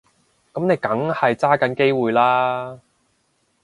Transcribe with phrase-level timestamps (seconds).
[0.53, 2.79] 噉你梗係揸緊機會啦